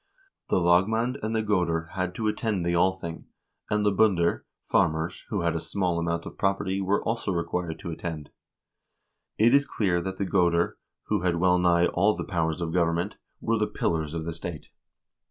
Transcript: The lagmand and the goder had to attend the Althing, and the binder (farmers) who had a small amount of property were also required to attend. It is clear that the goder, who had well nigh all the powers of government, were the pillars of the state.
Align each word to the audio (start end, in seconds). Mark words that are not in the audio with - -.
The 0.49 0.57
lagmand 0.59 1.19
and 1.21 1.35
the 1.35 1.43
goder 1.43 1.89
had 1.91 2.15
to 2.15 2.27
attend 2.27 2.65
the 2.65 2.73
Althing, 2.75 3.25
and 3.69 3.85
the 3.85 3.91
binder 3.91 4.47
(farmers) 4.65 5.25
who 5.29 5.41
had 5.41 5.55
a 5.55 5.59
small 5.59 5.99
amount 5.99 6.25
of 6.25 6.39
property 6.39 6.81
were 6.81 7.03
also 7.03 7.31
required 7.31 7.77
to 7.77 7.91
attend. 7.91 8.31
It 9.37 9.53
is 9.53 9.67
clear 9.67 10.01
that 10.01 10.17
the 10.17 10.25
goder, 10.25 10.79
who 11.03 11.21
had 11.21 11.35
well 11.35 11.59
nigh 11.59 11.85
all 11.85 12.15
the 12.15 12.23
powers 12.23 12.61
of 12.61 12.73
government, 12.73 13.17
were 13.41 13.59
the 13.59 13.67
pillars 13.67 14.15
of 14.15 14.25
the 14.25 14.33
state. 14.33 14.69